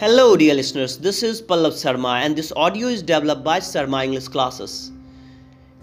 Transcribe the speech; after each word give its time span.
Hello, 0.00 0.36
dear 0.36 0.54
listeners. 0.54 0.96
This 0.96 1.24
is 1.24 1.42
Pallav 1.42 1.72
Sharma 1.72 2.20
and 2.24 2.36
this 2.36 2.52
audio 2.54 2.86
is 2.86 3.02
developed 3.02 3.42
by 3.42 3.58
Sharma 3.58 4.04
English 4.04 4.28
Classes. 4.28 4.92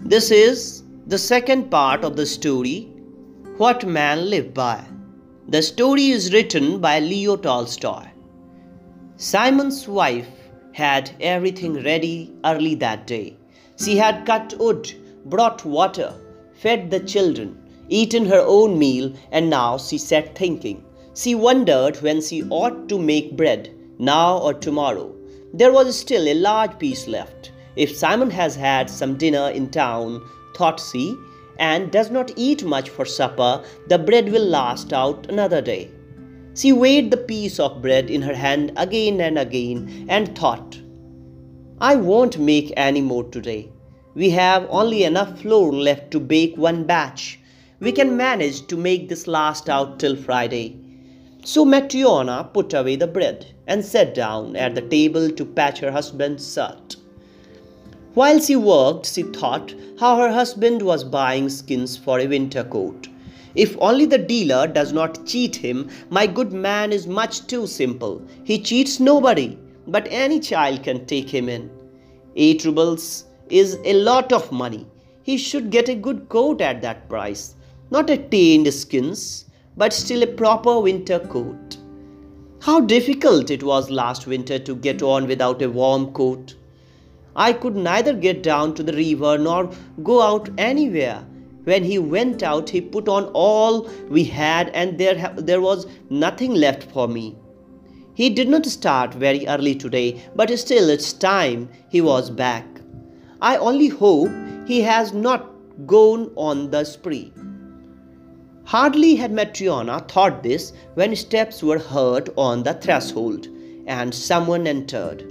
This 0.00 0.30
is 0.30 0.84
the 1.06 1.18
second 1.18 1.70
part 1.70 2.02
of 2.02 2.16
the 2.16 2.24
story 2.24 2.88
What 3.58 3.86
Man 3.86 4.30
Lived 4.30 4.54
By. 4.54 4.82
The 5.48 5.60
story 5.60 6.06
is 6.06 6.32
written 6.32 6.80
by 6.80 6.98
Leo 6.98 7.36
Tolstoy. 7.36 8.06
Simon's 9.18 9.86
wife 9.86 10.30
had 10.72 11.14
everything 11.20 11.82
ready 11.82 12.32
early 12.46 12.74
that 12.76 13.06
day. 13.06 13.36
She 13.78 13.98
had 13.98 14.24
cut 14.24 14.54
wood, 14.58 14.90
brought 15.26 15.62
water, 15.66 16.14
fed 16.54 16.90
the 16.90 17.00
children, 17.00 17.54
eaten 17.90 18.24
her 18.24 18.42
own 18.46 18.78
meal, 18.78 19.12
and 19.30 19.50
now 19.50 19.76
she 19.76 19.98
sat 19.98 20.34
thinking. 20.34 20.82
She 21.12 21.34
wondered 21.34 22.00
when 22.00 22.22
she 22.22 22.44
ought 22.44 22.88
to 22.88 22.98
make 22.98 23.36
bread 23.36 23.75
now 23.98 24.38
or 24.38 24.54
tomorrow. 24.54 25.14
There 25.52 25.72
was 25.72 25.98
still 25.98 26.28
a 26.28 26.34
large 26.34 26.78
piece 26.78 27.06
left. 27.06 27.52
If 27.76 27.96
Simon 27.96 28.30
has 28.30 28.56
had 28.56 28.88
some 28.90 29.16
dinner 29.16 29.50
in 29.50 29.70
town, 29.70 30.22
thought 30.56 30.80
she, 30.80 31.16
and 31.58 31.90
does 31.90 32.10
not 32.10 32.32
eat 32.36 32.64
much 32.64 32.88
for 32.90 33.04
supper, 33.04 33.64
the 33.88 33.98
bread 33.98 34.30
will 34.30 34.44
last 34.44 34.92
out 34.92 35.26
another 35.28 35.60
day. 35.60 35.90
She 36.54 36.72
weighed 36.72 37.10
the 37.10 37.18
piece 37.18 37.60
of 37.60 37.82
bread 37.82 38.08
in 38.08 38.22
her 38.22 38.34
hand 38.34 38.72
again 38.76 39.20
and 39.20 39.38
again 39.38 40.06
and 40.08 40.36
thought, 40.36 40.78
I 41.78 41.96
won't 41.96 42.38
make 42.38 42.72
any 42.76 43.02
more 43.02 43.24
today. 43.24 43.70
We 44.14 44.30
have 44.30 44.66
only 44.70 45.04
enough 45.04 45.42
flour 45.42 45.70
left 45.72 46.10
to 46.12 46.20
bake 46.20 46.56
one 46.56 46.84
batch. 46.84 47.38
We 47.80 47.92
can 47.92 48.16
manage 48.16 48.66
to 48.68 48.76
make 48.78 49.10
this 49.10 49.26
last 49.26 49.68
out 49.68 50.00
till 50.00 50.16
Friday. 50.16 50.80
So 51.46 51.64
Matryona 51.64 52.52
put 52.52 52.74
away 52.74 52.96
the 52.96 53.06
bread 53.06 53.46
and 53.68 53.84
sat 53.84 54.16
down 54.16 54.56
at 54.56 54.74
the 54.74 54.82
table 54.82 55.30
to 55.30 55.44
patch 55.44 55.78
her 55.78 55.92
husband's 55.92 56.52
shirt. 56.52 56.96
While 58.14 58.40
she 58.40 58.56
worked, 58.56 59.14
she 59.14 59.22
thought 59.22 59.72
how 60.00 60.16
her 60.16 60.32
husband 60.32 60.82
was 60.82 61.04
buying 61.04 61.48
skins 61.48 61.96
for 61.96 62.18
a 62.18 62.26
winter 62.26 62.64
coat. 62.64 63.06
If 63.54 63.76
only 63.80 64.06
the 64.06 64.18
dealer 64.18 64.66
does 64.66 64.92
not 64.92 65.24
cheat 65.24 65.54
him, 65.54 65.88
my 66.10 66.26
good 66.26 66.52
man 66.52 66.92
is 66.92 67.06
much 67.06 67.46
too 67.46 67.68
simple. 67.68 68.20
He 68.42 68.60
cheats 68.60 68.98
nobody, 68.98 69.56
but 69.86 70.08
any 70.10 70.40
child 70.40 70.82
can 70.82 71.06
take 71.06 71.28
him 71.30 71.48
in. 71.48 71.70
Eight 72.34 72.64
rubles 72.64 73.26
is 73.50 73.78
a 73.84 73.92
lot 73.92 74.32
of 74.32 74.50
money. 74.50 74.84
He 75.22 75.38
should 75.38 75.70
get 75.70 75.88
a 75.88 75.94
good 75.94 76.28
coat 76.28 76.60
at 76.60 76.82
that 76.82 77.08
price, 77.08 77.54
not 77.92 78.10
a 78.10 78.16
tanned 78.16 78.74
skins, 78.74 79.44
but 79.76 79.92
still 79.92 80.22
a 80.22 80.26
proper 80.26 80.80
winter 80.80 81.18
coat. 81.18 81.76
How 82.62 82.80
difficult 82.80 83.50
it 83.50 83.62
was 83.62 83.90
last 83.90 84.26
winter 84.26 84.58
to 84.58 84.74
get 84.74 85.02
on 85.02 85.26
without 85.26 85.62
a 85.62 85.70
warm 85.70 86.12
coat. 86.12 86.54
I 87.36 87.52
could 87.52 87.76
neither 87.76 88.14
get 88.14 88.42
down 88.42 88.74
to 88.74 88.82
the 88.82 88.94
river 88.94 89.36
nor 89.36 89.70
go 90.02 90.22
out 90.22 90.48
anywhere. 90.56 91.22
When 91.64 91.84
he 91.84 91.98
went 91.98 92.42
out, 92.42 92.70
he 92.70 92.80
put 92.80 93.08
on 93.08 93.24
all 93.34 93.90
we 94.08 94.24
had, 94.24 94.70
and 94.70 94.98
there, 94.98 95.34
there 95.36 95.60
was 95.60 95.86
nothing 96.08 96.54
left 96.54 96.90
for 96.92 97.08
me. 97.08 97.36
He 98.14 98.30
did 98.30 98.48
not 98.48 98.64
start 98.64 99.12
very 99.12 99.46
early 99.46 99.74
today, 99.74 100.22
but 100.34 100.56
still 100.58 100.88
it's 100.88 101.12
time 101.12 101.68
he 101.90 102.00
was 102.00 102.30
back. 102.30 102.64
I 103.42 103.58
only 103.58 103.88
hope 103.88 104.30
he 104.66 104.80
has 104.80 105.12
not 105.12 105.52
gone 105.86 106.30
on 106.36 106.70
the 106.70 106.84
spree. 106.84 107.32
Hardly 108.66 109.14
had 109.14 109.30
Matryona 109.30 110.08
thought 110.08 110.42
this 110.42 110.72
when 110.94 111.14
steps 111.14 111.62
were 111.62 111.78
heard 111.78 112.30
on 112.36 112.64
the 112.64 112.74
threshold, 112.74 113.46
and 113.86 114.12
someone 114.12 114.66
entered. 114.66 115.22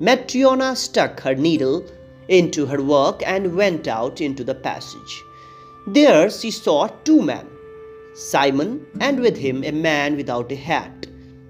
Matryona 0.00 0.74
stuck 0.74 1.20
her 1.20 1.34
needle 1.34 1.84
into 2.28 2.64
her 2.64 2.82
work 2.82 3.22
and 3.26 3.54
went 3.54 3.86
out 3.88 4.22
into 4.22 4.42
the 4.42 4.54
passage. 4.54 5.22
There 5.86 6.30
she 6.30 6.50
saw 6.50 6.88
two 7.04 7.20
men, 7.20 7.46
Simon 8.14 8.86
and 9.00 9.20
with 9.20 9.36
him 9.36 9.64
a 9.64 9.70
man 9.70 10.16
without 10.16 10.50
a 10.50 10.56
hat 10.56 11.06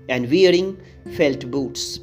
and 0.08 0.28
wearing 0.28 0.76
felt 1.16 1.48
boots. 1.52 2.00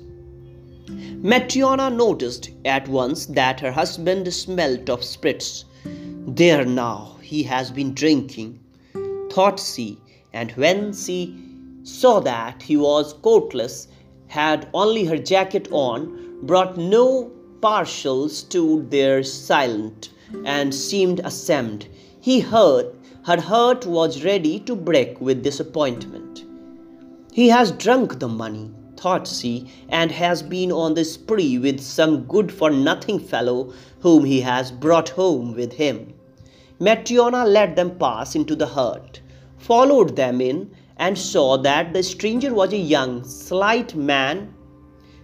Matryona 1.22 1.94
noticed 1.94 2.52
at 2.64 2.88
once 2.88 3.26
that 3.26 3.60
her 3.60 3.74
husband 3.74 4.34
smelt 4.34 4.90
of 4.90 5.04
spirits. 5.04 5.66
There 5.84 6.64
now, 6.64 7.18
he 7.22 7.44
has 7.44 7.70
been 7.70 7.94
drinking 7.94 8.62
thought 9.36 9.60
she, 9.60 9.98
and 10.32 10.52
when 10.52 10.94
she 10.94 11.36
saw 11.84 12.22
that 12.22 12.64
he 12.64 12.78
was 12.78 13.12
coatless, 13.22 13.90
had 14.28 14.70
only 14.74 15.04
her 15.04 15.18
jacket 15.18 15.68
on, 15.72 16.40
brought 16.44 16.78
no 16.78 17.30
partial, 17.60 18.30
stood 18.30 18.90
there 18.92 19.22
silent, 19.24 20.10
and 20.46 20.74
seemed 20.74 21.20
ashamed. 21.20 21.86
He 22.22 22.40
heard 22.40 22.96
her 23.24 23.42
heart 23.42 23.86
was 23.86 24.24
ready 24.24 24.58
to 24.62 24.74
break 24.74 25.20
with 25.20 25.44
disappointment. 25.44 26.46
He 27.34 27.50
has 27.50 27.72
drunk 27.74 28.20
the 28.20 28.30
money, 28.30 28.72
thought 28.96 29.28
she, 29.28 29.70
and 29.90 30.12
has 30.12 30.42
been 30.42 30.72
on 30.72 30.94
the 30.94 31.04
spree 31.04 31.58
with 31.58 31.82
some 31.82 32.24
good 32.24 32.54
for 32.54 32.70
nothing 32.70 33.20
fellow 33.20 33.74
whom 34.00 34.24
he 34.24 34.40
has 34.40 34.72
brought 34.72 35.10
home 35.10 35.56
with 35.56 35.74
him. 35.74 36.14
Matryona 36.80 37.46
let 37.46 37.76
them 37.76 37.98
pass 37.98 38.34
into 38.36 38.56
the 38.56 38.68
hut 38.68 39.20
followed 39.58 40.16
them 40.16 40.42
in 40.42 40.70
and 40.98 41.18
saw 41.18 41.58
that 41.58 41.94
the 41.94 42.04
stranger 42.04 42.54
was 42.54 42.74
a 42.74 42.78
young, 42.78 43.24
slight 43.24 43.96
man 43.96 44.54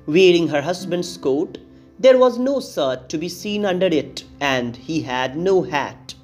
wearing 0.05 0.47
her 0.47 0.61
husband's 0.61 1.17
coat. 1.17 1.57
There 1.99 2.17
was 2.17 2.39
no 2.39 2.59
shirt 2.59 3.09
to 3.09 3.17
be 3.17 3.29
seen 3.29 3.65
under 3.65 3.85
it, 3.85 4.23
and 4.39 4.75
he 4.75 5.01
had 5.01 5.37
no 5.37 5.61
hat. 5.61 6.15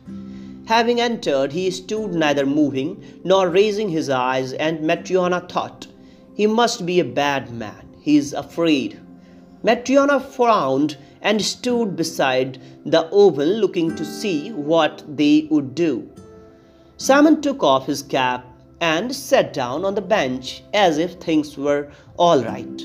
Having 0.66 1.00
entered, 1.00 1.54
he 1.54 1.72
stood 1.72 2.14
neither 2.14 2.46
moving 2.46 3.02
nor 3.24 3.48
raising 3.50 3.90
his 3.90 4.10
eyes, 4.10 4.52
and 4.54 4.80
Matryona 4.82 5.48
thought, 5.50 5.88
He 6.34 6.46
must 6.46 6.86
be 6.86 7.00
a 7.00 7.06
bad 7.06 7.54
man. 7.54 7.88
He 8.02 8.18
is 8.18 8.34
afraid. 8.34 9.00
Matryona 9.64 10.22
frowned 10.22 10.98
and 11.22 11.42
stood 11.42 11.96
beside 11.96 12.60
the 12.86 13.06
oven 13.08 13.54
looking 13.62 13.96
to 13.96 14.04
see 14.04 14.52
what 14.52 15.04
they 15.08 15.48
would 15.50 15.74
do. 15.74 16.10
Simon 16.98 17.42
took 17.42 17.64
off 17.64 17.86
his 17.86 18.02
cap 18.02 18.44
and 18.82 19.16
sat 19.16 19.54
down 19.54 19.86
on 19.86 19.94
the 19.94 20.02
bench 20.02 20.64
as 20.74 20.98
if 20.98 21.14
things 21.14 21.56
were 21.56 21.92
all 22.18 22.44
right. 22.44 22.82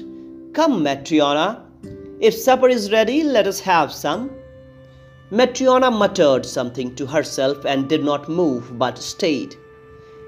Come, 0.52 0.84
Matryona, 0.84 1.62
if 2.20 2.34
supper 2.34 2.68
is 2.68 2.92
ready, 2.92 3.22
let 3.22 3.46
us 3.46 3.58
have 3.60 3.90
some. 3.90 4.30
Matryona 5.30 5.90
muttered 5.90 6.44
something 6.44 6.94
to 6.94 7.06
herself 7.06 7.64
and 7.64 7.88
did 7.88 8.04
not 8.04 8.28
move 8.28 8.78
but 8.78 8.98
stayed 8.98 9.56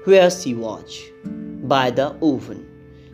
where 0.05 0.31
she 0.31 0.55
was, 0.55 0.99
by 1.23 1.91
the 1.91 2.07
oven. 2.23 2.65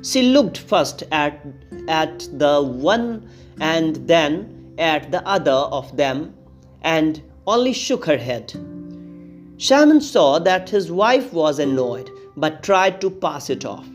She 0.04 0.24
looked 0.24 0.58
first 0.58 1.04
at, 1.12 1.46
at 1.90 2.28
the 2.40 2.62
one 2.62 3.30
and 3.60 3.98
then 4.08 4.74
at 4.78 5.12
the 5.12 5.26
other 5.28 5.52
of 5.52 5.96
them 5.98 6.34
and 6.82 7.22
only 7.46 7.74
shook 7.74 8.06
her 8.06 8.18
head. 8.18 8.54
Simon 9.64 10.02
saw 10.02 10.40
that 10.40 10.72
his 10.72 10.92
wife 10.92 11.32
was 11.34 11.60
annoyed, 11.60 12.10
but 12.36 12.64
tried 12.64 13.00
to 13.00 13.12
pass 13.12 13.48
it 13.48 13.64
off. 13.64 13.88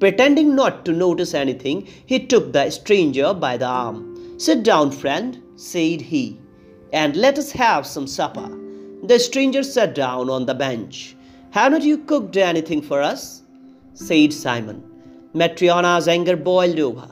Pretending 0.00 0.54
not 0.56 0.86
to 0.86 0.92
notice 0.92 1.34
anything, 1.34 1.86
he 2.06 2.18
took 2.18 2.54
the 2.54 2.70
stranger 2.70 3.34
by 3.34 3.58
the 3.58 3.66
arm. 3.66 4.38
Sit 4.38 4.62
down, 4.62 4.90
friend, 4.90 5.42
said 5.54 6.00
he, 6.00 6.40
and 6.94 7.14
let 7.14 7.36
us 7.36 7.50
have 7.50 7.86
some 7.86 8.06
supper. 8.06 8.48
The 9.02 9.18
stranger 9.18 9.62
sat 9.62 9.94
down 9.94 10.30
on 10.30 10.46
the 10.46 10.54
bench. 10.54 11.14
Haven't 11.50 11.84
you 11.84 11.98
cooked 11.98 12.38
anything 12.38 12.80
for 12.80 13.02
us? 13.02 13.42
said 13.92 14.32
Simon. 14.32 14.82
Matryona's 15.34 16.08
anger 16.08 16.36
boiled 16.36 16.80
over. 16.80 17.10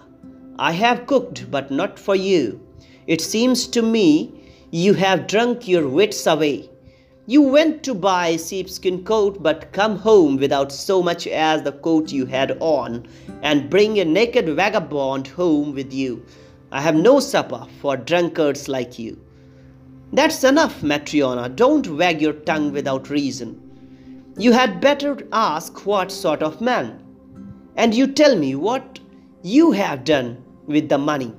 I 0.58 0.72
have 0.72 1.06
cooked, 1.06 1.50
but 1.50 1.70
not 1.70 1.98
for 1.98 2.16
you. 2.16 2.66
It 3.06 3.20
seems 3.20 3.66
to 3.66 3.82
me 3.82 4.32
you 4.70 4.94
have 4.94 5.26
drunk 5.26 5.68
your 5.68 5.86
wits 5.86 6.26
away. 6.26 6.70
You 7.26 7.40
went 7.40 7.82
to 7.84 7.94
buy 7.94 8.28
a 8.28 8.38
sheepskin 8.38 9.02
coat, 9.02 9.42
but 9.42 9.72
come 9.72 9.96
home 9.96 10.36
without 10.36 10.70
so 10.70 11.02
much 11.02 11.26
as 11.26 11.62
the 11.62 11.72
coat 11.72 12.12
you 12.12 12.26
had 12.26 12.58
on, 12.60 13.06
and 13.40 13.70
bring 13.70 13.98
a 13.98 14.04
naked 14.04 14.46
vagabond 14.48 15.28
home 15.28 15.74
with 15.74 15.90
you. 15.90 16.22
I 16.70 16.82
have 16.82 16.94
no 16.94 17.20
supper 17.20 17.66
for 17.80 17.96
drunkards 17.96 18.68
like 18.68 18.98
you. 18.98 19.18
That's 20.12 20.44
enough, 20.44 20.82
Matryona. 20.82 21.56
Don't 21.56 21.96
wag 21.96 22.20
your 22.20 22.34
tongue 22.34 22.72
without 22.72 23.08
reason. 23.08 23.58
You 24.36 24.52
had 24.52 24.82
better 24.82 25.16
ask 25.32 25.86
what 25.86 26.12
sort 26.12 26.42
of 26.42 26.60
man. 26.60 27.02
And 27.76 27.94
you 27.94 28.06
tell 28.06 28.36
me 28.36 28.54
what 28.54 29.00
you 29.42 29.72
have 29.72 30.04
done 30.04 30.44
with 30.66 30.90
the 30.90 30.98
money. 30.98 31.32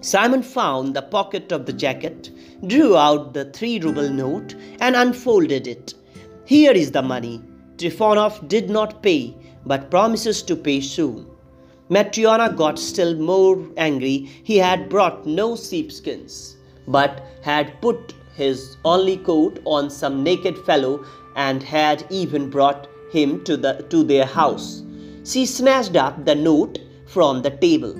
Simon 0.00 0.42
found 0.42 0.94
the 0.94 1.02
pocket 1.02 1.52
of 1.52 1.66
the 1.66 1.72
jacket, 1.72 2.30
drew 2.66 2.96
out 2.96 3.34
the 3.34 3.46
three 3.46 3.78
ruble 3.80 4.08
note, 4.08 4.54
and 4.80 4.94
unfolded 4.94 5.66
it. 5.66 5.94
Here 6.44 6.72
is 6.72 6.92
the 6.92 7.02
money. 7.02 7.42
Trifonov 7.76 8.48
did 8.48 8.70
not 8.70 9.02
pay, 9.02 9.34
but 9.66 9.90
promises 9.90 10.42
to 10.42 10.56
pay 10.56 10.80
soon. 10.80 11.26
Matryona 11.90 12.56
got 12.56 12.78
still 12.78 13.14
more 13.16 13.58
angry. 13.76 14.28
He 14.44 14.56
had 14.58 14.88
brought 14.88 15.26
no 15.26 15.56
sheepskins, 15.56 16.56
but 16.86 17.22
had 17.42 17.80
put 17.80 18.14
his 18.34 18.76
only 18.84 19.16
coat 19.18 19.60
on 19.64 19.90
some 19.90 20.22
naked 20.22 20.56
fellow 20.58 21.04
and 21.36 21.62
had 21.62 22.06
even 22.10 22.48
brought 22.48 22.88
him 23.12 23.44
to, 23.44 23.56
the, 23.56 23.84
to 23.90 24.02
their 24.04 24.24
house. 24.24 24.82
She 25.24 25.44
snatched 25.46 25.96
up 25.96 26.24
the 26.24 26.34
note 26.34 26.78
from 27.06 27.42
the 27.42 27.50
table, 27.50 27.94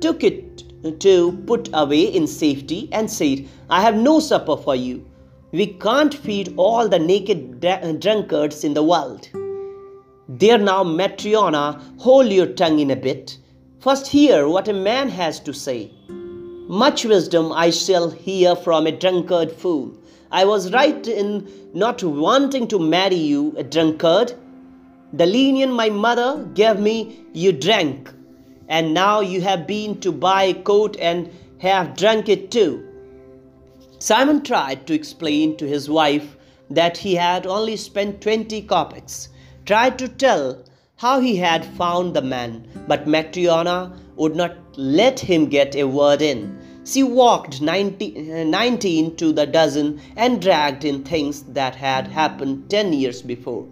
took 0.00 0.24
it 0.24 0.64
to 1.00 1.32
put 1.46 1.68
away 1.72 2.02
in 2.02 2.26
safety, 2.26 2.88
and 2.92 3.10
said, 3.10 3.48
I 3.68 3.82
have 3.82 3.96
no 3.96 4.20
supper 4.20 4.56
for 4.56 4.76
you. 4.76 5.04
We 5.52 5.66
can't 5.66 6.14
feed 6.14 6.54
all 6.56 6.88
the 6.88 6.98
naked 6.98 7.64
uh, 7.64 7.92
drunkards 7.92 8.64
in 8.64 8.74
the 8.74 8.82
world. 8.82 9.28
There 10.28 10.58
now, 10.58 10.84
Matryona, 10.84 11.80
hold 11.98 12.30
your 12.30 12.48
tongue 12.48 12.80
in 12.80 12.90
a 12.90 12.96
bit. 12.96 13.38
First, 13.80 14.06
hear 14.08 14.46
what 14.48 14.68
a 14.68 14.74
man 14.74 15.08
has 15.08 15.40
to 15.40 15.54
say. 15.54 15.90
Much 16.68 17.06
wisdom 17.06 17.50
I 17.50 17.70
shall 17.70 18.10
hear 18.10 18.54
from 18.54 18.86
a 18.86 18.92
drunkard 18.92 19.50
fool. 19.50 19.96
I 20.30 20.44
was 20.44 20.72
right 20.72 21.06
in 21.06 21.48
not 21.72 22.02
wanting 22.02 22.68
to 22.68 22.78
marry 22.78 23.14
you, 23.14 23.54
a 23.56 23.64
drunkard. 23.64 24.34
The 25.14 25.24
linen 25.24 25.72
my 25.72 25.88
mother 25.88 26.44
gave 26.52 26.78
me, 26.78 27.24
you 27.32 27.52
drank, 27.52 28.12
and 28.68 28.94
now 28.94 29.20
you 29.20 29.40
have 29.40 29.66
been 29.66 29.98
to 30.00 30.12
buy 30.12 30.44
a 30.44 30.54
coat 30.54 30.96
and 31.00 31.30
have 31.58 31.96
drunk 31.96 32.28
it 32.28 32.50
too. 32.50 32.84
Simon 33.98 34.42
tried 34.42 34.86
to 34.86 34.94
explain 34.94 35.56
to 35.56 35.66
his 35.66 35.88
wife 35.90 36.36
that 36.70 36.98
he 36.98 37.14
had 37.14 37.46
only 37.46 37.76
spent 37.76 38.20
twenty 38.20 38.62
kopecks, 38.62 39.28
tried 39.64 39.98
to 39.98 40.08
tell 40.08 40.62
how 40.96 41.20
he 41.20 41.36
had 41.36 41.64
found 41.64 42.14
the 42.14 42.22
man, 42.22 42.66
but 42.86 43.06
Matryona 43.06 43.96
would 44.16 44.36
not 44.36 44.56
let 44.76 45.18
him 45.18 45.46
get 45.46 45.74
a 45.74 45.84
word 45.84 46.20
in. 46.20 46.58
She 46.84 47.02
walked 47.02 47.60
19, 47.60 48.32
uh, 48.32 48.44
19 48.44 49.16
to 49.16 49.32
the 49.32 49.46
dozen 49.46 50.00
and 50.16 50.40
dragged 50.40 50.84
in 50.84 51.04
things 51.04 51.42
that 51.42 51.74
had 51.74 52.06
happened 52.08 52.70
ten 52.70 52.92
years 52.92 53.20
before. 53.20 53.66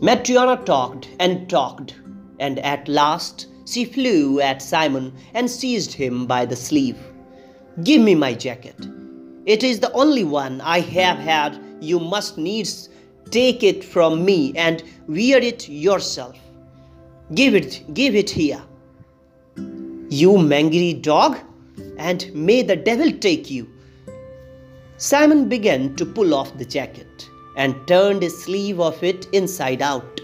Matryona 0.00 0.64
talked 0.64 1.08
and 1.18 1.48
talked, 1.48 1.94
and 2.38 2.58
at 2.60 2.88
last 2.88 3.46
she 3.70 3.84
flew 3.84 4.40
at 4.40 4.60
Simon 4.60 5.12
and 5.34 5.50
seized 5.50 5.92
him 5.92 6.26
by 6.26 6.44
the 6.44 6.56
sleeve. 6.56 6.98
Give 7.84 8.02
me 8.02 8.14
my 8.14 8.34
jacket. 8.34 8.76
It 9.46 9.62
is 9.62 9.80
the 9.80 9.92
only 9.92 10.24
one 10.24 10.60
I 10.60 10.80
have 10.80 11.18
had. 11.18 11.58
You 11.80 12.00
must 12.00 12.36
needs 12.36 12.88
take 13.30 13.62
it 13.62 13.84
from 13.84 14.24
me 14.24 14.52
and 14.56 14.82
wear 15.06 15.38
it 15.38 15.68
yourself. 15.68 16.36
Give 17.34 17.54
it, 17.54 17.94
give 17.94 18.14
it 18.14 18.28
here. 18.28 18.62
You 19.56 20.32
mangry 20.32 21.00
dog, 21.00 21.38
and 21.96 22.30
may 22.34 22.62
the 22.62 22.76
devil 22.76 23.12
take 23.12 23.50
you. 23.50 23.68
Simon 24.96 25.48
began 25.48 25.94
to 25.96 26.04
pull 26.04 26.34
off 26.34 26.58
the 26.58 26.64
jacket 26.64 27.28
and 27.56 27.74
turned 27.86 28.22
a 28.24 28.30
sleeve 28.30 28.80
of 28.80 29.02
it 29.02 29.26
inside 29.32 29.80
out. 29.80 30.20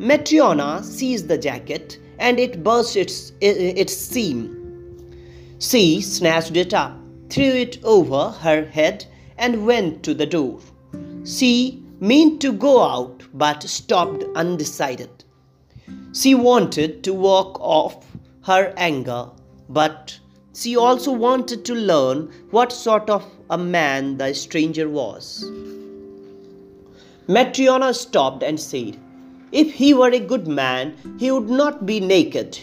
Matryona 0.00 0.82
seized 0.84 1.28
the 1.28 1.38
jacket 1.38 1.98
and 2.18 2.38
it 2.38 2.62
burst 2.62 2.96
its, 2.96 3.32
its 3.40 3.96
seam. 3.96 4.60
She 5.58 6.00
snatched 6.00 6.56
it 6.56 6.74
up 6.74 6.98
threw 7.34 7.52
it 7.64 7.82
over 7.82 8.30
her 8.30 8.64
head 8.64 9.04
and 9.36 9.66
went 9.66 10.02
to 10.04 10.14
the 10.14 10.26
door. 10.26 10.60
She 11.24 11.82
meant 12.00 12.40
to 12.42 12.52
go 12.52 12.82
out 12.82 13.24
but 13.32 13.64
stopped 13.64 14.24
undecided. 14.36 15.24
She 16.12 16.34
wanted 16.34 17.02
to 17.04 17.12
walk 17.12 17.58
off 17.60 18.06
her 18.42 18.72
anger, 18.76 19.30
but 19.68 20.18
she 20.54 20.76
also 20.76 21.10
wanted 21.10 21.64
to 21.64 21.74
learn 21.74 22.30
what 22.50 22.72
sort 22.72 23.10
of 23.10 23.24
a 23.50 23.58
man 23.58 24.18
the 24.18 24.32
stranger 24.34 24.88
was. 24.88 25.44
Matryona 27.26 27.94
stopped 27.94 28.44
and 28.44 28.60
said, 28.60 28.96
If 29.54 29.72
he 29.72 29.94
were 29.94 30.10
a 30.10 30.18
good 30.18 30.48
man, 30.48 30.94
he 31.16 31.30
would 31.30 31.48
not 31.48 31.86
be 31.86 32.00
naked. 32.00 32.58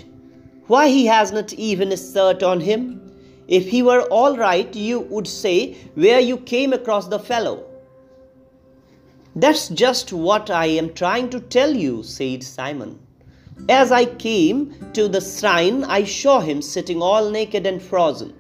Why 0.68 0.90
he 0.90 1.06
has 1.06 1.32
not 1.32 1.54
even 1.54 1.90
a 1.94 1.98
shirt 1.98 2.44
on 2.44 2.60
him? 2.60 3.00
If 3.48 3.70
he 3.70 3.82
were 3.82 4.02
all 4.18 4.36
right, 4.36 4.76
you 4.76 5.00
would 5.00 5.26
say 5.28 5.76
where 5.96 6.20
you 6.20 6.36
came 6.36 6.74
across 6.74 7.08
the 7.08 7.18
fellow. 7.18 7.64
That's 9.36 9.70
just 9.70 10.12
what 10.12 10.50
I 10.50 10.66
am 10.66 10.94
trying 10.94 11.30
to 11.30 11.40
tell 11.40 11.74
you, 11.74 12.04
said 12.04 12.44
Simon. 12.44 13.00
As 13.70 13.94
I 13.94 14.04
came 14.04 14.76
to 14.92 15.08
the 15.08 15.22
shrine, 15.22 15.86
I 15.86 16.04
saw 16.04 16.42
him 16.42 16.62
sitting 16.62 17.02
all 17.02 17.30
naked 17.30 17.66
and 17.66 17.82
frozen. 17.82 18.34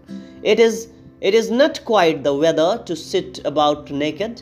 It 0.44 0.60
is 0.60 0.90
it 1.22 1.34
is 1.34 1.50
not 1.52 1.86
quite 1.86 2.24
the 2.26 2.34
weather 2.34 2.84
to 2.86 2.96
sit 2.98 3.40
about 3.46 3.92
naked. 3.92 4.42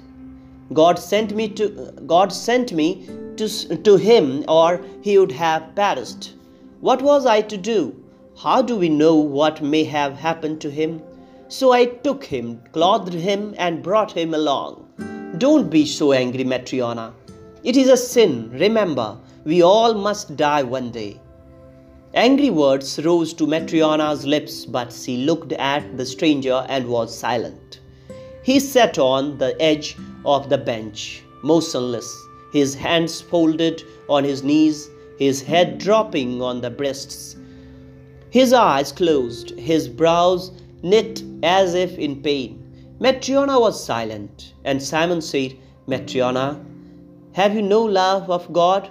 God 0.73 0.97
sent 0.97 1.35
me 1.35 1.49
to 1.49 1.91
God 2.07 2.33
sent 2.33 2.73
me 2.73 3.07
to, 3.39 3.77
to 3.77 3.97
him 3.97 4.45
or 4.47 4.81
he 5.01 5.17
would 5.17 5.31
have 5.31 5.73
perished. 5.75 6.33
What 6.81 7.01
was 7.01 7.25
I 7.25 7.41
to 7.41 7.57
do? 7.57 7.95
How 8.37 8.61
do 8.61 8.75
we 8.75 8.87
know 8.89 9.15
what 9.15 9.61
may 9.61 9.83
have 9.83 10.13
happened 10.13 10.61
to 10.61 10.71
him? 10.71 11.01
So 11.49 11.71
I 11.73 11.85
took 11.85 12.23
him, 12.23 12.61
clothed 12.71 13.13
him, 13.13 13.55
and 13.57 13.83
brought 13.83 14.11
him 14.11 14.33
along. 14.33 14.85
Don't 15.37 15.69
be 15.69 15.85
so 15.85 16.13
angry, 16.13 16.43
Matryona. 16.43 17.11
It 17.63 17.75
is 17.75 17.89
a 17.89 17.97
sin, 17.97 18.51
remember, 18.53 19.17
we 19.43 19.61
all 19.61 19.93
must 19.93 20.37
die 20.37 20.63
one 20.63 20.91
day. 20.91 21.19
Angry 22.13 22.49
words 22.49 22.99
rose 23.03 23.33
to 23.33 23.45
Matryona's 23.45 24.25
lips, 24.25 24.65
but 24.65 24.93
she 24.93 25.17
looked 25.17 25.51
at 25.53 25.97
the 25.97 26.05
stranger 26.05 26.65
and 26.69 26.87
was 26.87 27.17
silent. 27.17 27.79
He 28.43 28.59
sat 28.59 28.97
on 28.97 29.37
the 29.37 29.59
edge 29.61 29.97
of 30.25 30.49
the 30.49 30.57
bench, 30.57 31.23
motionless, 31.43 32.09
his 32.51 32.75
hands 32.75 33.21
folded 33.21 33.83
on 34.07 34.23
his 34.23 34.43
knees, 34.43 34.89
his 35.17 35.41
head 35.41 35.77
dropping 35.77 36.41
on 36.41 36.61
the 36.61 36.69
breasts 36.69 37.35
his 38.29 38.53
eyes 38.53 38.91
closed, 38.91 39.57
his 39.59 39.87
brows 39.87 40.51
knit 40.83 41.23
as 41.41 41.73
if 41.73 41.97
in 41.97 42.21
pain. 42.21 42.63
Matryona 42.99 43.59
was 43.59 43.83
silent, 43.83 44.53
and 44.63 44.81
Simon 44.81 45.21
said, 45.21 45.55
Matryona, 45.87 46.63
have 47.33 47.55
you 47.55 47.63
no 47.63 47.81
love 47.81 48.29
of 48.29 48.51
God? 48.53 48.89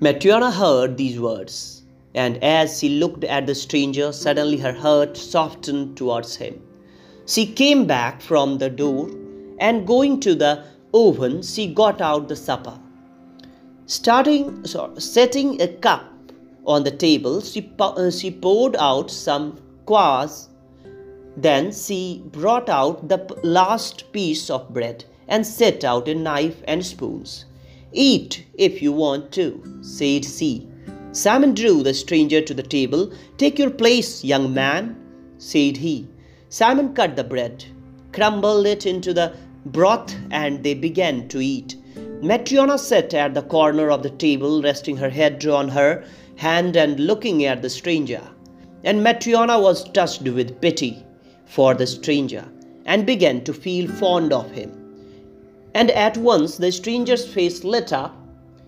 Matryona 0.00 0.52
heard 0.52 0.96
these 0.96 1.20
words, 1.20 1.82
and 2.14 2.42
as 2.42 2.80
she 2.80 2.88
looked 2.88 3.22
at 3.22 3.46
the 3.46 3.54
stranger, 3.54 4.10
suddenly 4.10 4.56
her 4.56 4.72
heart 4.72 5.16
softened 5.16 5.96
towards 5.96 6.34
him. 6.34 6.60
She 7.26 7.46
came 7.46 7.86
back 7.86 8.20
from 8.20 8.58
the 8.58 8.68
door, 8.68 9.08
and 9.60 9.86
going 9.86 10.18
to 10.20 10.34
the 10.34 10.64
oven, 10.94 11.42
she 11.42 11.66
got 11.66 12.00
out 12.00 12.28
the 12.28 12.36
supper. 12.36 12.78
Starting, 13.86 14.64
sorry, 14.64 15.00
setting 15.00 15.60
a 15.60 15.68
cup 15.68 16.06
on 16.64 16.84
the 16.84 16.90
table, 16.90 17.40
she, 17.42 17.70
uh, 17.78 18.10
she 18.10 18.30
poured 18.30 18.76
out 18.76 19.10
some 19.10 19.58
kvass. 19.86 20.48
Then 21.36 21.72
she 21.72 22.22
brought 22.26 22.68
out 22.68 23.08
the 23.08 23.18
last 23.42 24.10
piece 24.12 24.48
of 24.48 24.72
bread 24.72 25.04
and 25.28 25.46
set 25.46 25.84
out 25.84 26.08
a 26.08 26.14
knife 26.14 26.62
and 26.68 26.86
spoons. 26.86 27.44
Eat 27.92 28.46
if 28.54 28.80
you 28.80 28.92
want 28.92 29.32
to, 29.32 29.62
said 29.82 30.24
she. 30.24 30.68
Simon 31.12 31.54
drew 31.54 31.82
the 31.82 31.94
stranger 31.94 32.40
to 32.40 32.54
the 32.54 32.62
table. 32.62 33.12
Take 33.36 33.58
your 33.58 33.70
place, 33.70 34.24
young 34.24 34.52
man, 34.52 34.96
said 35.38 35.76
he. 35.76 36.08
Simon 36.48 36.94
cut 36.94 37.16
the 37.16 37.24
bread, 37.24 37.64
crumbled 38.12 38.66
it 38.66 38.86
into 38.86 39.12
the 39.12 39.34
broth, 39.66 40.14
and 40.30 40.62
they 40.62 40.74
began 40.74 41.28
to 41.28 41.40
eat. 41.40 41.76
Matryona 42.20 42.78
sat 42.78 43.12
at 43.14 43.34
the 43.34 43.42
corner 43.42 43.90
of 43.90 44.02
the 44.02 44.10
table, 44.10 44.62
resting 44.62 44.96
her 44.96 45.10
head 45.10 45.44
on 45.46 45.68
her 45.68 46.04
hand 46.36 46.76
and 46.76 46.98
looking 46.98 47.44
at 47.44 47.62
the 47.62 47.70
stranger. 47.70 48.22
And 48.82 49.04
Matryona 49.04 49.60
was 49.60 49.88
touched 49.90 50.22
with 50.22 50.60
pity 50.60 51.04
for 51.46 51.74
the 51.74 51.86
stranger 51.86 52.44
and 52.86 53.06
began 53.06 53.44
to 53.44 53.52
feel 53.52 53.90
fond 53.90 54.32
of 54.32 54.50
him. 54.50 54.72
And 55.74 55.90
at 55.90 56.16
once 56.16 56.56
the 56.56 56.70
stranger's 56.70 57.26
face 57.26 57.64
lit 57.64 57.92
up. 57.92 58.16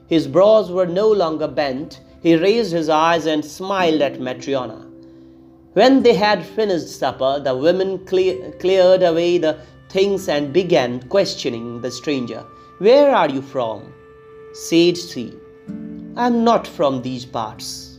His 0.08 0.26
brows 0.26 0.70
were 0.70 0.86
no 0.86 1.10
longer 1.10 1.48
bent. 1.48 2.00
He 2.22 2.36
raised 2.36 2.72
his 2.72 2.88
eyes 2.88 3.26
and 3.26 3.44
smiled 3.44 4.00
at 4.00 4.20
Matryona. 4.20 4.86
When 5.74 6.02
they 6.02 6.14
had 6.14 6.44
finished 6.44 6.88
supper, 6.88 7.40
the 7.42 7.54
women 7.54 8.04
clear, 8.06 8.52
cleared 8.52 9.02
away 9.02 9.38
the 9.38 9.58
things 9.88 10.28
and 10.28 10.52
began 10.52 11.02
questioning 11.08 11.80
the 11.80 11.90
stranger. 11.90 12.44
Where 12.78 13.14
are 13.14 13.28
you 13.28 13.42
from? 13.42 13.92
said 14.52 14.96
she. 14.96 15.34
I 16.16 16.26
am 16.26 16.44
not 16.44 16.66
from 16.66 17.02
these 17.02 17.24
parts. 17.26 17.98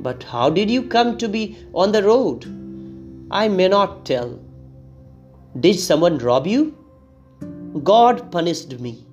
But 0.00 0.22
how 0.22 0.50
did 0.50 0.70
you 0.70 0.82
come 0.82 1.16
to 1.18 1.28
be 1.28 1.58
on 1.72 1.92
the 1.92 2.02
road? 2.02 2.44
I 3.30 3.48
may 3.48 3.68
not 3.68 4.04
tell. 4.04 4.38
Did 5.60 5.78
someone 5.78 6.18
rob 6.18 6.46
you? 6.46 6.76
God 7.82 8.30
punished 8.30 8.78
me. 8.78 9.06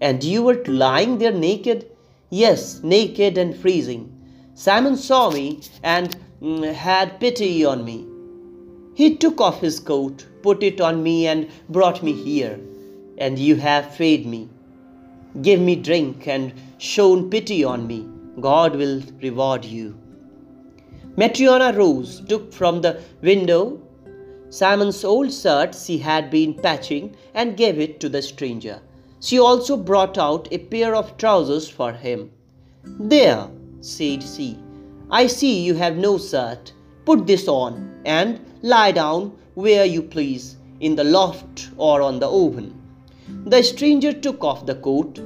And 0.00 0.22
you 0.22 0.42
were 0.42 0.62
lying 0.66 1.18
there 1.18 1.32
naked. 1.32 1.86
Yes, 2.30 2.82
naked 2.82 3.38
and 3.38 3.56
freezing. 3.56 4.08
Simon 4.54 4.96
saw 4.96 5.30
me 5.30 5.60
and 5.82 6.16
mm, 6.42 6.72
had 6.72 7.20
pity 7.20 7.64
on 7.64 7.84
me. 7.84 8.06
He 8.94 9.16
took 9.16 9.40
off 9.40 9.60
his 9.60 9.80
coat, 9.80 10.26
put 10.42 10.62
it 10.62 10.80
on 10.80 11.02
me, 11.02 11.26
and 11.26 11.48
brought 11.68 12.02
me 12.02 12.12
here. 12.12 12.58
And 13.18 13.38
you 13.38 13.56
have 13.56 13.94
fed 13.94 14.26
me. 14.26 14.48
Give 15.40 15.60
me 15.60 15.76
drink 15.76 16.26
and 16.26 16.52
shown 16.78 17.30
pity 17.30 17.64
on 17.64 17.86
me. 17.86 18.06
God 18.40 18.76
will 18.76 19.02
reward 19.22 19.64
you. 19.64 19.96
Matryona 21.16 21.76
rose, 21.76 22.20
took 22.28 22.52
from 22.52 22.80
the 22.80 23.00
window 23.22 23.80
Simon's 24.52 25.02
old 25.02 25.32
shirt 25.32 25.74
she 25.74 25.96
had 25.96 26.30
been 26.30 26.52
patching, 26.52 27.16
and 27.32 27.56
gave 27.56 27.78
it 27.80 27.98
to 28.00 28.10
the 28.10 28.20
stranger. 28.20 28.82
She 29.18 29.38
also 29.38 29.78
brought 29.78 30.18
out 30.18 30.46
a 30.52 30.58
pair 30.58 30.94
of 30.94 31.16
trousers 31.16 31.70
for 31.70 31.90
him. 31.90 32.30
There, 32.84 33.48
said 33.80 34.22
she, 34.22 34.58
I 35.10 35.26
see 35.26 35.62
you 35.62 35.72
have 35.76 35.96
no 35.96 36.18
shirt. 36.18 36.74
Put 37.06 37.26
this 37.26 37.48
on 37.48 38.02
and 38.04 38.40
lie 38.62 38.92
down 38.92 39.36
where 39.54 39.84
you 39.84 40.02
please, 40.02 40.56
in 40.80 40.94
the 40.96 41.04
loft 41.04 41.70
or 41.76 42.00
on 42.00 42.20
the 42.20 42.28
oven. 42.28 42.80
The 43.44 43.62
stranger 43.62 44.12
took 44.12 44.44
off 44.44 44.66
the 44.66 44.76
coat, 44.76 45.20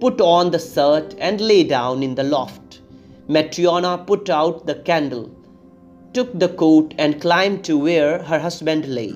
put 0.00 0.20
on 0.20 0.50
the 0.50 0.58
shirt, 0.58 1.14
and 1.18 1.40
lay 1.40 1.64
down 1.64 2.02
in 2.02 2.14
the 2.14 2.24
loft. 2.24 2.80
Matryona 3.28 4.06
put 4.06 4.28
out 4.28 4.66
the 4.66 4.74
candle, 4.74 5.30
took 6.12 6.36
the 6.38 6.48
coat, 6.48 6.92
and 6.98 7.20
climbed 7.20 7.64
to 7.64 7.78
where 7.78 8.22
her 8.22 8.38
husband 8.38 8.86
lay. 8.86 9.12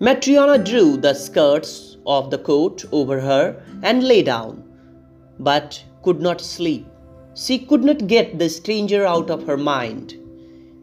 Matryona 0.00 0.64
drew 0.64 0.96
the 0.96 1.12
skirts 1.12 1.98
of 2.06 2.30
the 2.30 2.38
coat 2.38 2.84
over 2.90 3.20
her 3.20 3.62
and 3.82 4.02
lay 4.02 4.22
down, 4.22 4.64
but 5.38 5.82
could 6.02 6.20
not 6.20 6.40
sleep. 6.40 6.86
She 7.34 7.58
could 7.58 7.84
not 7.84 8.06
get 8.06 8.38
the 8.38 8.48
stranger 8.48 9.06
out 9.06 9.30
of 9.30 9.46
her 9.46 9.56
mind. 9.56 10.17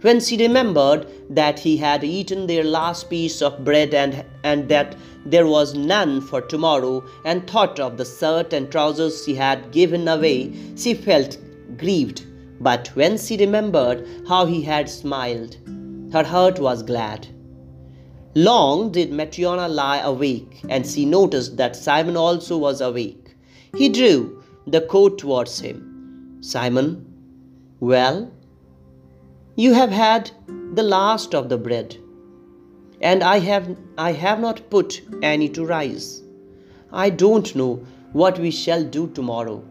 When 0.05 0.19
she 0.19 0.37
remembered 0.37 1.07
that 1.31 1.57
he 1.57 1.77
had 1.77 2.03
eaten 2.03 2.45
their 2.45 2.63
last 2.63 3.09
piece 3.09 3.41
of 3.41 3.63
bread 3.65 3.95
and, 3.95 4.23
and 4.43 4.69
that 4.69 4.95
there 5.25 5.47
was 5.47 5.73
none 5.73 6.21
for 6.21 6.41
tomorrow, 6.41 7.03
and 7.23 7.47
thought 7.47 7.79
of 7.79 7.97
the 7.97 8.05
shirt 8.05 8.53
and 8.53 8.71
trousers 8.71 9.23
she 9.25 9.33
had 9.33 9.71
given 9.71 10.07
away, 10.07 10.53
she 10.75 10.93
felt 10.93 11.39
grieved. 11.75 12.23
But 12.61 12.89
when 12.89 13.17
she 13.17 13.35
remembered 13.35 14.07
how 14.27 14.45
he 14.45 14.61
had 14.61 14.91
smiled, 14.91 15.57
her 16.13 16.23
heart 16.23 16.59
was 16.59 16.83
glad. 16.83 17.27
Long 18.35 18.91
did 18.91 19.09
Matryona 19.09 19.67
lie 19.67 20.01
awake, 20.01 20.61
and 20.69 20.85
she 20.85 21.05
noticed 21.05 21.57
that 21.57 21.75
Simon 21.75 22.15
also 22.15 22.59
was 22.59 22.79
awake. 22.79 23.35
He 23.75 23.89
drew 23.89 24.43
the 24.67 24.81
coat 24.81 25.17
towards 25.17 25.61
him. 25.61 26.37
Simon, 26.41 27.11
well, 27.79 28.31
you 29.57 29.73
have 29.73 29.89
had 29.89 30.29
the 30.73 30.83
last 30.83 31.33
of 31.33 31.47
the 31.47 31.57
bread, 31.57 31.95
and 32.99 33.23
I 33.23 33.39
have, 33.39 33.77
I 33.97 34.11
have 34.11 34.41
not 34.41 34.69
put 34.69 35.01
any 35.21 35.47
to 35.49 35.65
rise. 35.65 36.23
I 36.91 37.09
don't 37.09 37.55
know 37.55 37.75
what 38.11 38.37
we 38.37 38.51
shall 38.51 38.83
do 38.83 39.07
tomorrow. 39.07 39.63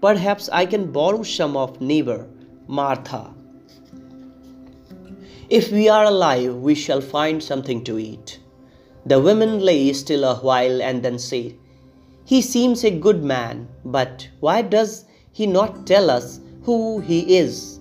Perhaps 0.00 0.48
I 0.48 0.66
can 0.66 0.90
borrow 0.90 1.22
some 1.22 1.56
of 1.56 1.80
neighbor 1.80 2.28
Martha. 2.66 3.32
If 5.48 5.70
we 5.70 5.88
are 5.88 6.04
alive, 6.04 6.56
we 6.56 6.74
shall 6.74 7.00
find 7.00 7.42
something 7.42 7.84
to 7.84 7.98
eat. 7.98 8.40
The 9.06 9.20
women 9.20 9.60
lay 9.60 9.92
still 9.92 10.24
a 10.24 10.34
while 10.36 10.82
and 10.82 11.02
then 11.02 11.18
said, 11.18 11.54
He 12.24 12.42
seems 12.42 12.82
a 12.82 12.90
good 12.90 13.22
man, 13.22 13.68
but 13.84 14.28
why 14.40 14.62
does 14.62 15.04
he 15.30 15.46
not 15.46 15.86
tell 15.86 16.10
us 16.10 16.40
who 16.64 16.98
he 16.98 17.36
is? 17.36 17.77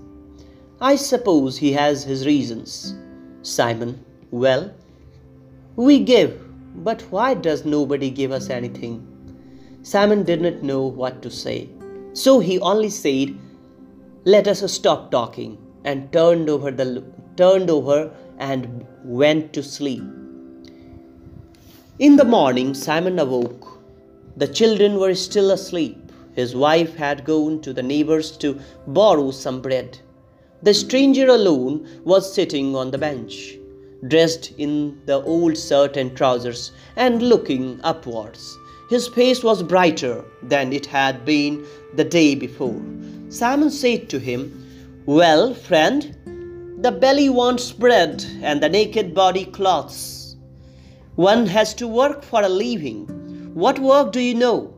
I 0.80 0.96
suppose 0.96 1.58
he 1.58 1.72
has 1.74 2.04
his 2.04 2.28
reasons. 2.28 2.94
Simon, 3.42 4.06
well, 4.30 4.72
we 5.76 6.00
give, 6.00 6.40
but 6.84 7.02
why 7.10 7.34
does 7.34 7.66
nobody 7.66 8.12
give 8.12 8.32
us 8.32 8.52
anything? 8.52 9.02
Simon 9.82 10.22
did 10.22 10.40
not 10.40 10.62
know 10.62 10.86
what 10.86 11.24
to 11.24 11.32
say, 11.32 11.68
so 12.14 12.40
he 12.40 12.60
only 12.60 12.90
said, 12.90 13.36
Let 14.24 14.48
us 14.48 14.72
stop 14.72 15.10
talking, 15.10 15.58
and 15.84 16.12
turned 16.14 16.48
over 16.48 16.70
the 16.70 17.04
turned 17.38 17.72
over 17.72 18.12
and 18.38 18.86
went 19.04 19.54
to 19.54 19.64
sleep. 19.64 20.04
In 21.98 22.18
the 22.18 22.26
morning, 22.26 22.76
Simon 22.76 23.18
awoke. 23.18 23.80
The 24.36 24.48
children 24.48 25.00
were 25.00 25.16
still 25.16 25.50
asleep. 25.50 26.12
His 26.36 26.56
wife 26.56 26.96
had 26.96 27.26
gone 27.26 27.62
to 27.62 27.74
the 27.74 27.82
neighbors 27.82 28.38
to 28.38 28.60
borrow 28.86 29.32
some 29.32 29.62
bread. 29.62 29.98
The 30.64 30.74
stranger 30.74 31.28
alone 31.28 31.88
was 32.04 32.34
sitting 32.34 32.76
on 32.76 32.90
the 32.90 32.98
bench, 32.98 33.56
dressed 34.08 34.54
in 34.58 35.00
the 35.06 35.22
old 35.22 35.56
shirt 35.56 35.96
and 35.96 36.18
trousers, 36.18 36.72
and 36.96 37.22
looking 37.22 37.80
upwards. 37.84 38.58
His 38.90 39.08
face 39.08 39.44
was 39.44 39.62
brighter 39.62 40.26
than 40.42 40.74
it 40.74 40.88
had 40.88 41.26
been 41.26 41.64
the 41.96 42.04
day 42.04 42.34
before. 42.34 42.82
Simon 43.30 43.70
said 43.70 44.10
to 44.10 44.18
him, 44.18 45.04
Well, 45.06 45.54
friend, 45.54 46.16
the 46.82 46.92
belly 46.92 47.30
wants 47.30 47.72
bread 47.72 48.26
and 48.42 48.62
the 48.62 48.70
naked 48.70 49.14
body 49.14 49.46
clothes. 49.46 50.38
One 51.16 51.46
has 51.46 51.76
to 51.76 51.88
work 51.88 52.24
for 52.24 52.42
a 52.42 52.50
living. 52.50 53.06
What 53.54 53.78
work 53.78 54.12
do 54.12 54.20
you 54.20 54.34
know? 54.34 54.74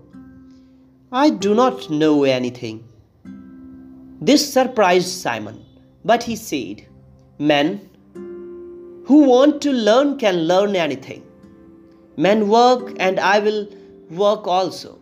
I 1.11 1.29
do 1.29 1.55
not 1.55 1.89
know 1.89 2.25
anything. 2.25 2.83
This 4.21 4.51
surprised 4.51 5.07
Simon. 5.07 5.65
But 6.05 6.23
he 6.23 6.35
said, 6.35 6.85
Men 7.37 7.89
who 9.05 9.23
want 9.23 9.61
to 9.63 9.71
learn 9.71 10.17
can 10.17 10.47
learn 10.47 10.75
anything. 10.75 11.23
Men 12.15 12.47
work, 12.47 12.95
and 12.99 13.19
I 13.19 13.39
will 13.39 13.67
work 14.11 14.47
also. 14.47 14.99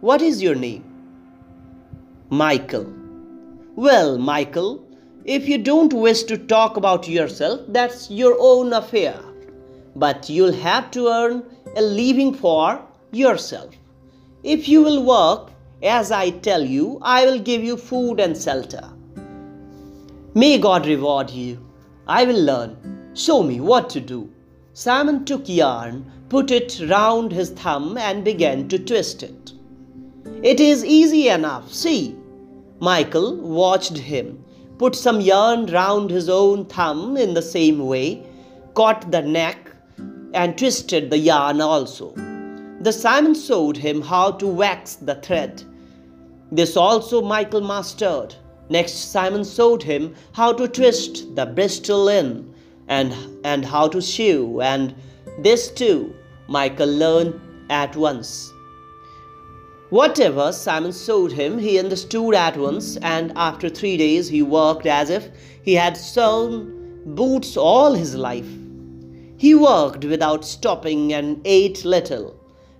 What 0.00 0.22
is 0.22 0.42
your 0.42 0.54
name? 0.54 0.84
Michael. 2.30 2.86
Well, 3.76 4.18
Michael, 4.18 4.86
if 5.24 5.48
you 5.48 5.58
don't 5.58 5.92
wish 5.92 6.22
to 6.24 6.38
talk 6.38 6.76
about 6.76 7.08
yourself, 7.08 7.60
that's 7.68 8.10
your 8.10 8.36
own 8.38 8.72
affair. 8.72 9.20
But 9.96 10.30
you'll 10.30 10.52
have 10.52 10.90
to 10.92 11.08
earn 11.08 11.42
a 11.76 11.82
living 11.82 12.32
for 12.34 12.80
yourself. 13.10 13.74
If 14.42 14.68
you 14.68 14.82
will 14.82 15.04
work 15.04 15.50
as 15.82 16.10
I 16.12 16.30
tell 16.30 16.62
you, 16.62 16.98
I 17.02 17.26
will 17.26 17.38
give 17.38 17.62
you 17.62 17.76
food 17.76 18.20
and 18.20 18.36
shelter. 18.36 18.93
May 20.36 20.58
God 20.58 20.86
reward 20.86 21.30
you. 21.30 21.64
I 22.08 22.24
will 22.24 22.42
learn. 22.42 23.12
Show 23.14 23.44
me 23.44 23.60
what 23.60 23.88
to 23.90 24.00
do. 24.00 24.28
Simon 24.72 25.24
took 25.24 25.48
yarn, 25.48 26.10
put 26.28 26.50
it 26.50 26.80
round 26.88 27.30
his 27.30 27.50
thumb, 27.50 27.96
and 27.96 28.24
began 28.24 28.66
to 28.68 28.78
twist 28.80 29.22
it. 29.22 29.52
It 30.42 30.58
is 30.58 30.84
easy 30.84 31.28
enough, 31.28 31.72
see. 31.72 32.16
Michael 32.80 33.36
watched 33.36 33.96
him, 33.96 34.44
put 34.76 34.96
some 34.96 35.20
yarn 35.20 35.66
round 35.66 36.10
his 36.10 36.28
own 36.28 36.64
thumb 36.64 37.16
in 37.16 37.34
the 37.34 37.40
same 37.42 37.86
way, 37.86 38.26
caught 38.74 39.12
the 39.12 39.22
neck, 39.22 39.70
and 40.34 40.58
twisted 40.58 41.10
the 41.10 41.18
yarn 41.18 41.60
also. 41.60 42.12
The 42.80 42.92
Simon 42.92 43.36
showed 43.36 43.76
him 43.76 44.02
how 44.02 44.32
to 44.32 44.48
wax 44.48 44.96
the 44.96 45.14
thread. 45.14 45.62
This 46.50 46.76
also 46.76 47.22
Michael 47.22 47.60
mastered. 47.60 48.34
Next, 48.68 49.12
Simon 49.12 49.44
showed 49.44 49.82
him 49.82 50.14
how 50.32 50.52
to 50.54 50.66
twist 50.66 51.34
the 51.36 51.46
bristle 51.46 52.08
in 52.08 52.52
and, 52.88 53.14
and 53.44 53.64
how 53.64 53.88
to 53.88 54.00
sew, 54.00 54.60
and 54.60 54.94
this 55.38 55.70
too 55.70 56.14
Michael 56.48 56.88
learned 56.88 57.40
at 57.70 57.96
once. 57.96 58.52
Whatever 59.90 60.50
Simon 60.52 60.92
showed 60.92 61.32
him, 61.32 61.58
he 61.58 61.78
understood 61.78 62.34
at 62.34 62.56
once, 62.56 62.96
and 62.96 63.32
after 63.36 63.68
three 63.68 63.96
days 63.96 64.28
he 64.28 64.42
worked 64.42 64.86
as 64.86 65.10
if 65.10 65.28
he 65.62 65.74
had 65.74 65.96
sewn 65.96 67.02
boots 67.04 67.56
all 67.56 67.92
his 67.92 68.14
life. 68.14 68.48
He 69.36 69.54
worked 69.54 70.04
without 70.04 70.44
stopping 70.44 71.12
and 71.12 71.40
ate 71.44 71.84
little. 71.84 72.34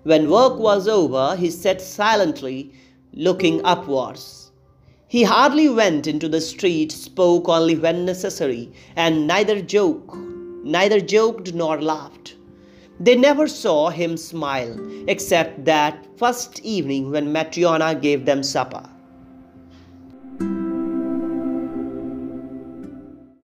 When 0.04 0.30
work 0.30 0.58
was 0.58 0.88
over, 0.88 1.36
he 1.36 1.50
sat 1.50 1.80
silently, 1.80 2.72
looking 3.12 3.64
upwards. 3.64 4.43
He 5.14 5.22
hardly 5.22 5.68
went 5.68 6.08
into 6.08 6.28
the 6.28 6.40
street, 6.40 6.90
spoke 6.90 7.48
only 7.48 7.76
when 7.76 8.04
necessary, 8.04 8.72
and 8.96 9.28
neither 9.28 9.62
joked, 9.62 10.16
neither 10.64 11.00
joked 11.00 11.54
nor 11.54 11.80
laughed. 11.80 12.34
They 12.98 13.14
never 13.14 13.46
saw 13.46 13.90
him 13.90 14.16
smile, 14.16 14.76
except 15.06 15.66
that 15.66 16.04
first 16.16 16.58
evening 16.64 17.12
when 17.12 17.32
Matryona 17.32 17.94
gave 18.02 18.24
them 18.24 18.42
supper. 18.42 18.90